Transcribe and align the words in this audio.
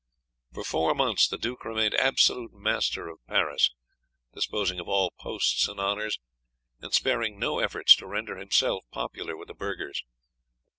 For 0.51 0.63
four 0.63 0.95
months 0.95 1.27
the 1.27 1.37
duke 1.37 1.63
remained 1.63 1.93
absolute 1.93 2.53
master 2.55 3.07
of 3.07 3.19
Paris, 3.27 3.69
disposing 4.33 4.79
of 4.79 4.87
all 4.89 5.11
posts 5.11 5.67
and 5.67 5.79
honours, 5.79 6.17
and 6.81 6.91
sparing 6.91 7.37
no 7.37 7.59
efforts 7.59 7.95
to 7.97 8.07
render 8.07 8.35
himself 8.35 8.83
popular 8.91 9.37
with 9.37 9.49
the 9.49 9.53
burghers. 9.53 10.03